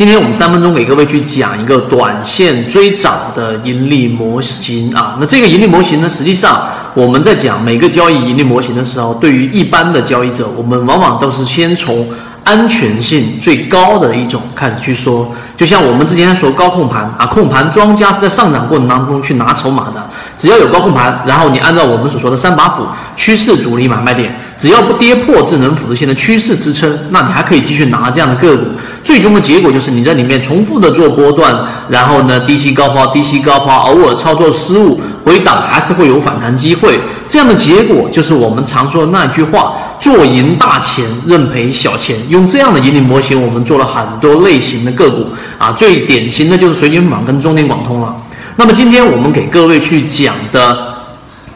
[0.00, 5.18] 今天我们三分钟给各位去讲一个短线追涨的盈利模型啊。
[5.20, 12.08] 那这个盈利模型呢，实际上我们在讲每个交易盈利模型的时候，对于一般的交易者，我们往往都是先从。
[12.50, 20.04] 安全性最高的一种开始去说，就像我们之前说高控盘啊，控盘庄家是在上涨过程当中去拿筹码的，
[20.36, 28.64] 只要有高控盘，然后你按照我们所说的三把斧趋势主力买卖点，只要不跌破智能辅助线的趋势支撑，那你还可以继续拿这样的个股。
[29.04, 31.56] 最终的结果就是你在里面重复的做波段，
[31.88, 35.00] 然后呢低吸高抛，低吸高抛，偶尔操作失误。
[35.24, 36.98] 回档还是会有反弹机会，
[37.28, 42.16] 这样的结果就是我们常说的那句话：做赢大钱，认赔小钱。
[42.28, 45.26] 用这样的盈利模型，我们做了很多类型的个股
[45.58, 48.16] 啊，最典型的就是水晶坊跟中电广通了。
[48.56, 50.94] 那么今天我们给各位去讲的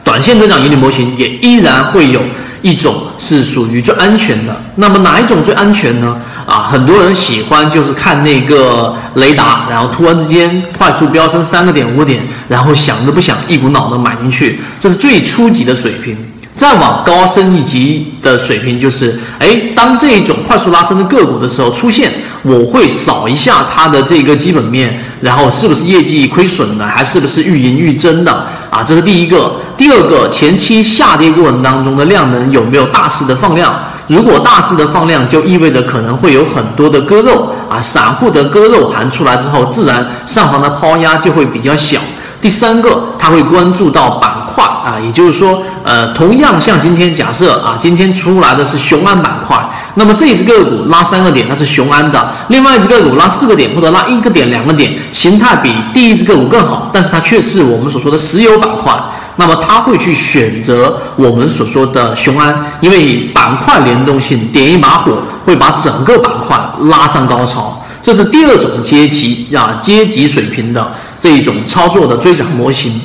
[0.03, 2.21] 短线增长盈利模型，也依然会有。
[2.61, 6.19] 一种是属于最安全的，那么哪一种最安全呢？
[6.55, 16.15] 啊，很多人喜欢就是看那个雷达，然后突然之间快速飙升三个点五点，然后想都不想一股脑的买进去，这是最初级的水平。
[16.55, 22.09] 再往高升一级的水平就是，哎，当这一种快速拉升的个股的时候出现，
[22.43, 28.31] 我会扫一下它的这个基本面，然后是不是业绩亏损的，还是不是愈盈愈增的
[28.69, 28.81] 啊？
[28.81, 29.59] 这是第一个。
[29.75, 33.77] 第二个，前期下跌过程当中的量能有没有大势的放量？
[34.07, 41.99] 如果大势的放量，就意味着可能会有很多的割肉啊，散户的割肉盘出来之后，自然上方的抛压就会比较小。
[42.41, 49.57] 第三个，他会关注到板块啊，也就是说，呃，同样像今天假设啊，今天出来的是雄安板块，
[49.95, 58.93] 那么这一只个股拉三个点，它是雄安的；另外一只个股拉四个点或者拉一个点、两个点，形态比第一只个股更好，但是它却是我们所说的石油板块，
[59.37, 67.83] 那么他会去选择我们所说的雄安，因为板块联动性，点一把火会把整个板块拉上高潮。
[68.01, 73.01] 这是第二种阶级啊，阶级水平的这一种操作的追涨模型。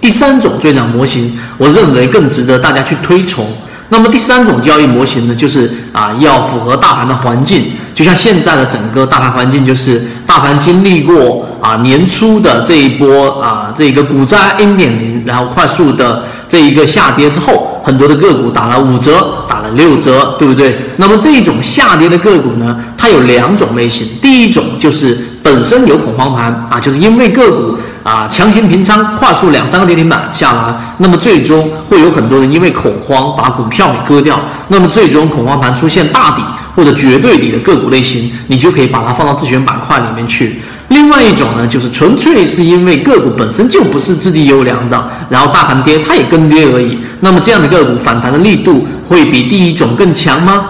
[0.00, 3.46] 第三种追涨模型，我认为更值得大家去推崇。
[3.92, 7.72] 那么第三种交易模型呢，就是啊，要符合大盘的环境。
[7.92, 19.36] 就像现在的整个大盘环境，就是大盘经历过啊年初的这一波啊这个股灾 N 点零，然后快速的这一个下跌之后，很多的个股打了五折。
[19.50, 20.78] 打了六折，对不对？
[20.96, 24.06] 那么这种下跌的个股呢，它有两种类型。
[24.22, 34.40] 第一种就是本身有恐慌盘啊，就是因为个股啊强行平仓，快速两三个跌停板下来，那么最终会有很多人因为恐慌把股票给割掉。
[34.68, 36.42] 那么最终恐慌盘出现大底
[36.76, 40.62] 或者绝对底的个股类型，你就可以把它放到自选板块里面去。
[40.90, 46.98] 另外一种呢，就是纯粹是因为个股本身就不是质地优良的，然后大盘跌它也跟跌而已。
[47.20, 50.66] 那么这样的个股反弹的力度会比第一种更强吗？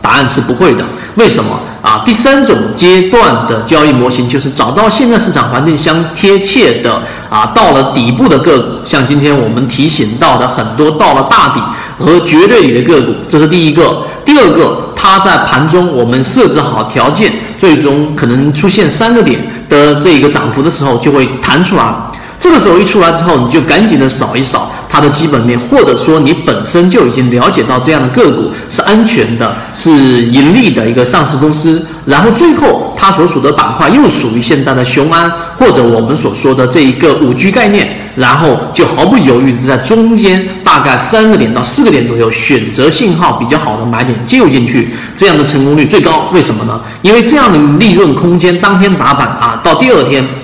[0.00, 0.82] 答案是不会的。
[1.16, 2.02] 为什么啊？
[2.02, 11.60] 第三种阶段的交易模型就是找到现在市场环境相贴切的啊，到了底部的个股，像今天我们提醒到的很多到了大底
[11.98, 14.04] 和绝对底的个股，这是第一个。
[14.24, 14.81] 第二个。
[15.02, 21.92] 它在盘中，我们设置好条件，最终可能出现三个点的这一个涨幅的时候，就会弹出来。
[22.38, 24.70] 这个时候一出来之后，你就赶紧的扫一扫。
[24.92, 46.28] 它的基本面，或者说你本身就已经了解到这样的个股是安全的，是盈利的一个上市公司，然后最后它所属的板块又属于现在的雄安或者我们所说的这一个五 G 概念，然后就毫不犹豫的在中间大概三个点到四个点左右选择信号比较好的买点介入进去，这样的成功率最高。
[46.34, 46.78] 为什么呢？
[47.00, 50.41] 因为这样的利润空间当天打板啊，到第二天。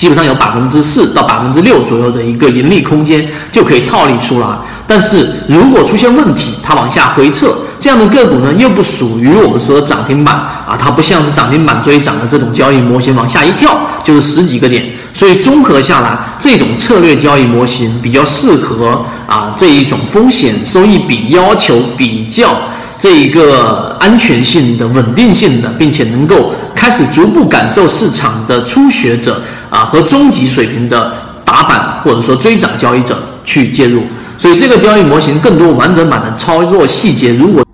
[0.00, 4.46] 基本上有百分之四到百分之六左右的一个盈利空间就可以套利出来，
[4.86, 22.56] 但是如果出现问题，它往下回撤，这样的个股呢又不属于我们说的涨停板啊，它不像是涨停板追涨的这种交易模型，往下一跳就是十几个点，所以综合下来，这种策略交易模型比较适合啊这一种风险收益比要求比较。
[22.98, 34.02] 这一个安全性的、稳定性的，并且能够开始逐步感受市场的初学者啊和中级水平的打板或者说追涨交易者去介入，
[34.36, 37.64] 所以这个交易模型更多完整版的操作细节，如果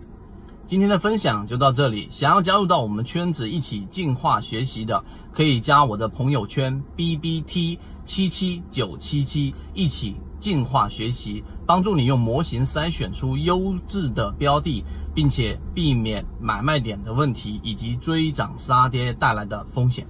[0.67, 5.03] 今天的分享就到这里，想要加入到我们圈子一起进化学习的，
[5.33, 10.17] 可以加我的朋友圈 B B T 七七九七七一起。
[10.39, 14.85] 进化学习，帮助你用模型筛选出优质的标的，
[15.15, 20.07] 并且避免买卖点的问题以及追涨杀跌带来的风险。